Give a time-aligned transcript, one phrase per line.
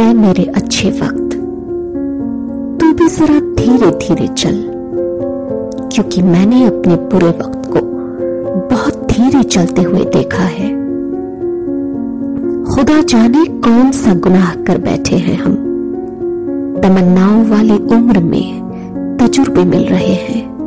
[0.00, 1.32] ऐ मेरे अच्छे वक्त।
[2.80, 4.54] तू भी जरा धीरे धीरे चल,
[5.92, 7.80] क्योंकि मैंने अपने बुरे वक्त को
[8.70, 10.68] बहुत धीरे चलते हुए देखा है।
[12.64, 15.54] खुदा जाने कौन सा गुनाह कर बैठे हैं हम।
[16.82, 20.59] तमन्नाओं वाली उम्र में तजुर्बे मिल रहे हैं।